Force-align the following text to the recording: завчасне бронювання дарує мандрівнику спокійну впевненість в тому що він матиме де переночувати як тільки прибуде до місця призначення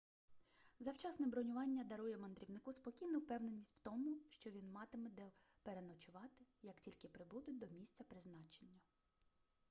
завчасне 0.79 1.27
бронювання 1.27 1.83
дарує 1.83 2.17
мандрівнику 2.17 2.71
спокійну 2.71 3.19
впевненість 3.19 3.75
в 3.77 3.79
тому 3.79 4.17
що 4.29 4.49
він 4.49 4.71
матиме 4.71 5.09
де 5.09 5.31
переночувати 5.63 6.43
як 6.61 6.75
тільки 6.79 7.07
прибуде 7.07 7.51
до 7.51 7.67
місця 7.67 8.03
призначення 8.03 8.79